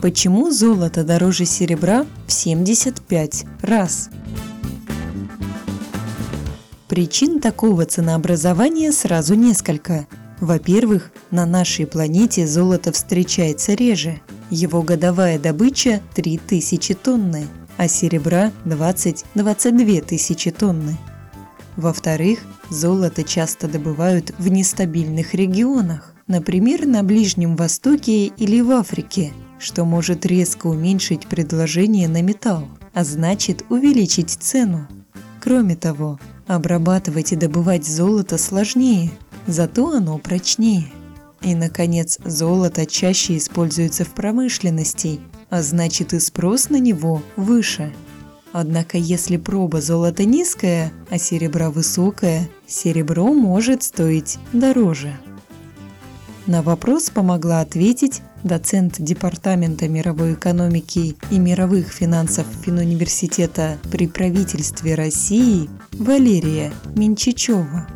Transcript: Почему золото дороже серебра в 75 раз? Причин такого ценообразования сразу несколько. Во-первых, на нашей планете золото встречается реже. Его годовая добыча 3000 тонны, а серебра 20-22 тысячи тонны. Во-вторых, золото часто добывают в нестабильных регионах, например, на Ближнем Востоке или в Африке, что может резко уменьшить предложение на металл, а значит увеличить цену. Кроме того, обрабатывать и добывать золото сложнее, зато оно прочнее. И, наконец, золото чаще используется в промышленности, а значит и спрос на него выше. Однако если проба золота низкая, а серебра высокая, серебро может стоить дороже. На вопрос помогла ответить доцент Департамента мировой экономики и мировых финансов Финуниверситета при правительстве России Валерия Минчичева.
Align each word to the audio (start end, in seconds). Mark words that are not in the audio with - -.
Почему 0.00 0.50
золото 0.50 1.04
дороже 1.04 1.44
серебра 1.44 2.06
в 2.26 2.32
75 2.32 3.44
раз? 3.60 4.08
Причин 6.88 7.38
такого 7.38 7.84
ценообразования 7.84 8.92
сразу 8.92 9.34
несколько. 9.34 10.06
Во-первых, 10.40 11.12
на 11.30 11.44
нашей 11.44 11.86
планете 11.86 12.46
золото 12.46 12.92
встречается 12.92 13.74
реже. 13.74 14.22
Его 14.48 14.80
годовая 14.82 15.38
добыча 15.38 16.00
3000 16.14 16.94
тонны, 16.94 17.46
а 17.76 17.86
серебра 17.86 18.52
20-22 18.64 20.00
тысячи 20.00 20.50
тонны. 20.50 20.96
Во-вторых, 21.76 22.38
золото 22.70 23.22
часто 23.22 23.68
добывают 23.68 24.32
в 24.38 24.48
нестабильных 24.48 25.34
регионах, 25.34 26.14
например, 26.26 26.86
на 26.86 27.02
Ближнем 27.02 27.54
Востоке 27.54 28.28
или 28.28 28.62
в 28.62 28.70
Африке, 28.70 29.32
что 29.60 29.84
может 29.84 30.26
резко 30.26 30.66
уменьшить 30.66 31.26
предложение 31.26 32.08
на 32.08 32.22
металл, 32.22 32.66
а 32.94 33.04
значит 33.04 33.64
увеличить 33.68 34.30
цену. 34.30 34.88
Кроме 35.40 35.76
того, 35.76 36.18
обрабатывать 36.46 37.32
и 37.32 37.36
добывать 37.36 37.86
золото 37.86 38.38
сложнее, 38.38 39.10
зато 39.46 39.90
оно 39.90 40.18
прочнее. 40.18 40.86
И, 41.42 41.54
наконец, 41.54 42.18
золото 42.24 42.86
чаще 42.86 43.36
используется 43.36 44.04
в 44.04 44.10
промышленности, 44.10 45.20
а 45.48 45.62
значит 45.62 46.12
и 46.12 46.20
спрос 46.20 46.68
на 46.68 46.78
него 46.78 47.22
выше. 47.36 47.92
Однако 48.52 48.98
если 48.98 49.36
проба 49.36 49.80
золота 49.80 50.24
низкая, 50.24 50.92
а 51.08 51.18
серебра 51.18 51.70
высокая, 51.70 52.48
серебро 52.66 53.32
может 53.32 53.82
стоить 53.82 54.38
дороже. 54.52 55.16
На 56.50 56.62
вопрос 56.62 57.10
помогла 57.10 57.60
ответить 57.60 58.22
доцент 58.42 58.96
Департамента 58.98 59.86
мировой 59.86 60.34
экономики 60.34 61.14
и 61.30 61.38
мировых 61.38 61.92
финансов 61.92 62.44
Финуниверситета 62.64 63.78
при 63.92 64.08
правительстве 64.08 64.96
России 64.96 65.70
Валерия 65.92 66.72
Минчичева. 66.96 67.86